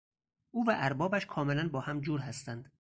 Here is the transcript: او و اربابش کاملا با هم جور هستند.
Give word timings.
او 0.51 0.65
و 0.67 0.71
اربابش 0.75 1.25
کاملا 1.25 1.69
با 1.69 1.79
هم 1.79 2.01
جور 2.01 2.19
هستند. 2.19 2.69